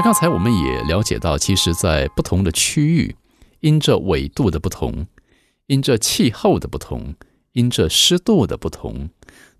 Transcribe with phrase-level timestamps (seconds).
[0.00, 3.14] 那刚才我们也了解到，其实，在不同的区域，
[3.60, 5.06] 因着纬度的不同。
[5.66, 7.14] 因着气候的不同，
[7.52, 9.10] 因着湿度的不同，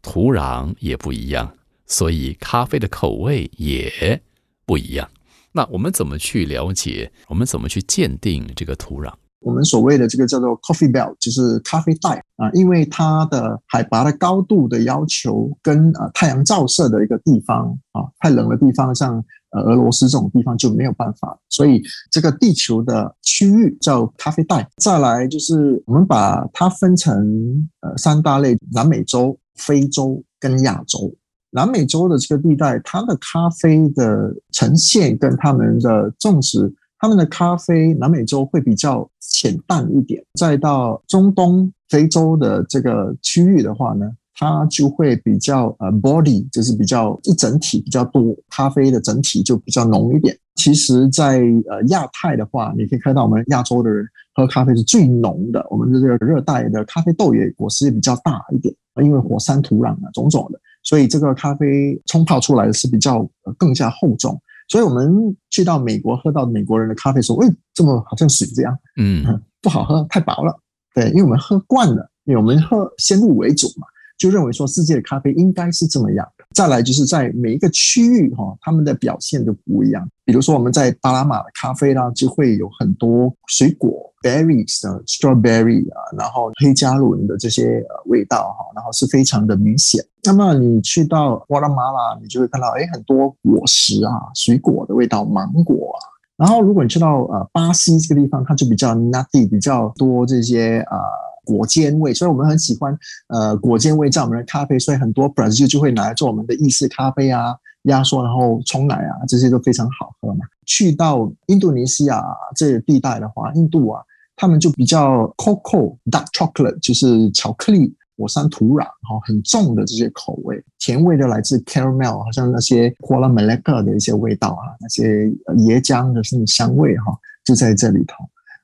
[0.00, 1.52] 土壤也不一样，
[1.86, 4.22] 所以咖啡的口味也
[4.64, 5.10] 不一样。
[5.52, 7.12] 那我们怎么去了解？
[7.28, 9.12] 我们怎么去鉴定这个土壤？
[9.40, 19.22] 我们所谓的这个叫做 coffee belt，就是咖啡带啊，因为它的海拔的高度的要求，跟呃太阳照射的一个地方啊，太冷的地方，像。
[19.50, 24.68] 呃，俄罗斯这种地方就没有办法，所以这个地球的区域叫咖啡带。
[24.76, 31.12] 再来就是我们把它分成呃三大类：南美洲、非洲跟亚洲。
[31.52, 40.24] 南美洲的这个地带，它的咖啡的呈现跟他们的种植，他们的咖啡南美洲会比较浅淡一点。
[40.38, 44.08] 再到中东、非洲的这个区域的话呢？
[44.40, 50.34] 它就会比较呃，body 就是比较一整体比较多，咖啡的整体就比较浓一点。
[50.54, 54.02] 其实，在呃亚太的话，你可以看到我们亚洲的人
[54.34, 55.62] 喝咖啡是最浓的。
[55.68, 64.40] 我们的这个热带的咖啡豆也果实也比较大一点，因为火山土壤啊种种的，所以这个咖啡冲泡出来的是比较更加厚重。
[64.68, 69.22] 所以我们去到美国喝到美国人的咖啡说，喂，这么好像水这样，嗯，
[69.60, 70.58] 不好喝，太薄了。
[70.94, 73.86] 对，因为我们喝惯了，因为我们喝先入为主嘛。
[74.20, 76.28] 就认为说世界的咖啡应该是这么样。
[76.54, 80.06] 再来就是在每一个区域哈，他们的表现都不一样。
[80.26, 90.04] 比如说我们在巴拿马的咖啡啦，就会有很多水果 berries 的，strawberry 啊，然后黑加仑的这些味道哈，然后是非常的明显。
[90.24, 95.98] 那么你去到瓜拉马拉，你就会看到哎很多果实啊，水果的味道，芒果啊。
[96.36, 100.98] 然后如果你去到呃巴西这个地方，它就比较 nutty，比较多这些啊。
[101.44, 102.96] 果尖味，所以我们很喜欢
[103.28, 110.46] 呃果尖味在我们的咖啡，所以很多 Brazil 就会拿来做我们的意式咖啡啊，压缩然后冲奶啊，这些都非常好喝嘛。
[110.66, 112.22] 去到印度尼西亚
[112.54, 114.02] 这个地带的话，印度啊，
[114.36, 125.24] 他们就比较 cocoa dark chocolate，就是巧克力火山土壤哈，很重的这些口味，甜味的来自 caramel，好像那些 Kuala Melaka 的一些味道啊，那些
[125.64, 128.16] 椰浆的这种香味哈，就在这里头。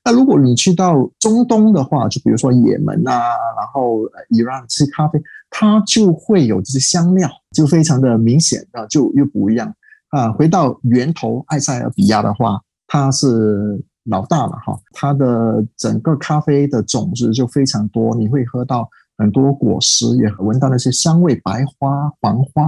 [0.07, 3.11] 那如果你去到中东的话，就比如说也门啊，
[3.57, 9.69] 然后伊朗吃咖啡，它就会有这些香料，就非常的明显啊，就又不一样
[10.11, 10.31] 啊。
[10.31, 12.57] 回到源头埃塞俄比亚的话，
[12.87, 22.63] 它是老大了哈，它的整个咖啡的种子就非常多，你会喝到很多果实，也闻到那些香味，白花、黄花。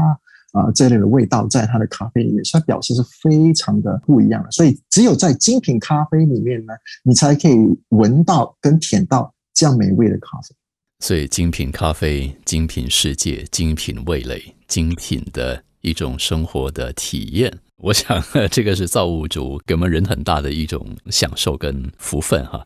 [0.51, 4.49] 啊，这类的味道在它的咖啡里面，它表示是非常的不一样的。
[4.51, 6.73] 所以，只有在精品咖啡里面呢，
[7.03, 7.55] 你才可以
[7.89, 10.55] 闻到跟舔到这样美味的咖啡。
[10.99, 18.21] 所以，精品咖啡、精品世界、精品味蕾、精品的一种生活的体验，我想
[18.51, 22.65] 这个是造物主给我们人很大的一种享受跟福分哈。